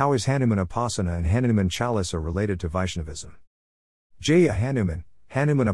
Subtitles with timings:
[0.00, 3.36] How is Hanuman Upasana and Hanuman Chalisa related to Vaishnavism?
[4.18, 5.66] Jaya Hanuman, Hanuman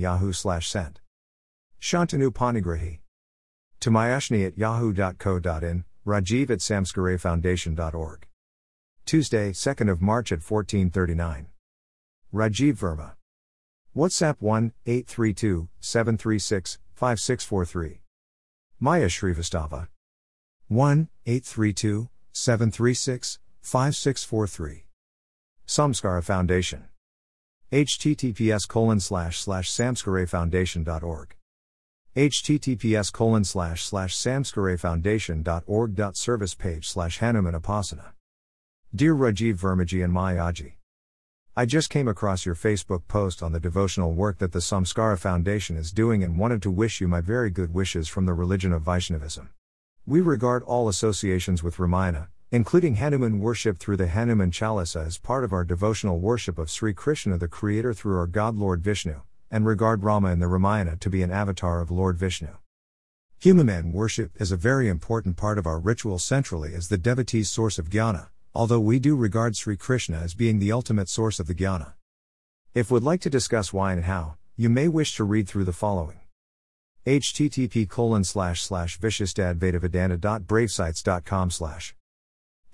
[0.00, 1.00] Yahoo slash sent.
[1.78, 3.00] Shantanu Panigrahi.
[3.80, 8.26] To Tamayashni at yahoo.co.in, Rajiv at samskarafoundation.org.
[9.04, 11.48] Tuesday, 2nd of March at 1439.
[12.32, 13.12] Rajiv Verma.
[13.94, 18.00] WhatsApp 1 832 736 5643.
[18.80, 19.88] Maya Shrivastava.
[20.68, 24.84] 1 832 736 5643.
[25.66, 26.84] Samskara Foundation.
[27.72, 31.34] https colon slash slash samskarafoundation.org
[32.16, 38.12] https colon slash slash samskarafoundation.org service page slash hanuman upasana
[38.94, 40.74] dear rajiv vermaji and mayaji
[41.56, 45.76] i just came across your facebook post on the devotional work that the samskara foundation
[45.76, 48.82] is doing and wanted to wish you my very good wishes from the religion of
[48.82, 49.50] vaishnavism
[50.06, 55.42] we regard all associations with ramayana including Hanuman worship through the Hanuman Chalisa as part
[55.42, 59.66] of our devotional worship of Sri Krishna the Creator through our God Lord Vishnu, and
[59.66, 62.56] regard Rama in the Ramayana to be an avatar of Lord Vishnu.
[63.40, 67.80] Human worship is a very important part of our ritual centrally as the devotee's source
[67.80, 71.54] of jnana, although we do regard Sri Krishna as being the ultimate source of the
[71.54, 71.94] jnana.
[72.74, 75.72] If would like to discuss why and how, you may wish to read through the
[75.72, 76.20] following
[77.04, 78.98] http colon slash slash
[81.50, 81.95] slash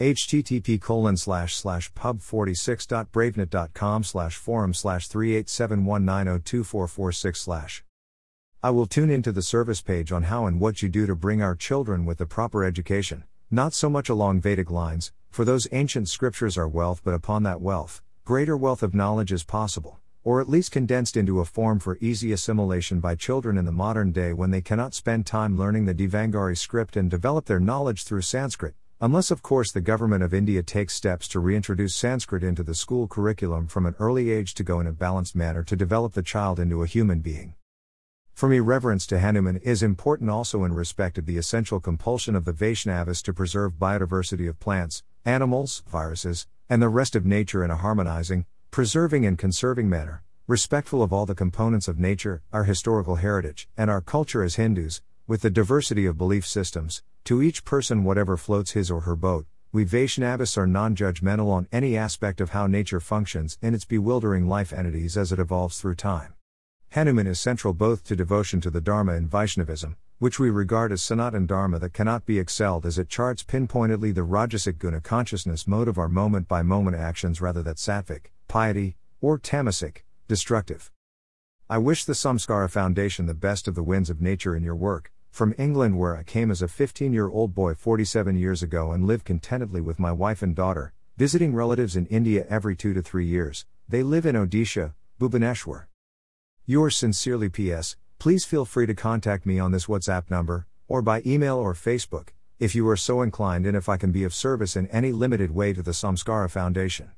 [0.02, 7.84] http colon slash slash pub46.bravenet.com slash forum slash 38719024446 slash.
[8.62, 11.40] I will tune into the service page on how and what you do to bring
[11.42, 16.08] our children with the proper education, not so much along Vedic lines, for those ancient
[16.08, 20.48] scriptures are wealth, but upon that wealth, greater wealth of knowledge is possible, or at
[20.48, 24.50] least condensed into a form for easy assimilation by children in the modern day when
[24.50, 29.32] they cannot spend time learning the Devanagari script and develop their knowledge through Sanskrit, Unless,
[29.32, 33.66] of course, the government of India takes steps to reintroduce Sanskrit into the school curriculum
[33.66, 36.84] from an early age to go in a balanced manner to develop the child into
[36.84, 37.56] a human being.
[38.32, 42.44] For me, reverence to Hanuman is important also in respect of the essential compulsion of
[42.44, 47.72] the Vaishnavas to preserve biodiversity of plants, animals, viruses, and the rest of nature in
[47.72, 53.16] a harmonizing, preserving, and conserving manner, respectful of all the components of nature, our historical
[53.16, 58.02] heritage, and our culture as Hindus, with the diversity of belief systems, to each person
[58.02, 62.50] whatever floats his or her boat, we Vaishnavas are non judgmental on any aspect of
[62.50, 66.34] how nature functions in its bewildering life entities as it evolves through time.
[66.90, 71.02] Hanuman is central both to devotion to the Dharma and Vaishnavism, which we regard as
[71.02, 75.88] Sanatan Dharma that cannot be excelled as it charts pinpointedly the Rajasic guna consciousness mode
[75.88, 80.90] of our moment by moment actions rather than sattvic, piety, or tamasic, destructive.
[81.70, 85.10] I wish the Samskara Foundation the best of the winds of nature in your work,
[85.30, 89.06] from England, where I came as a 15 year old boy 47 years ago and
[89.06, 93.24] live contentedly with my wife and daughter, visiting relatives in India every two to three
[93.24, 93.64] years.
[93.88, 95.86] They live in Odisha, Bhubaneswar.
[96.66, 97.96] Yours sincerely, P.S.
[98.18, 102.28] Please feel free to contact me on this WhatsApp number, or by email or Facebook,
[102.58, 105.52] if you are so inclined and if I can be of service in any limited
[105.52, 107.12] way to the Samskara Foundation.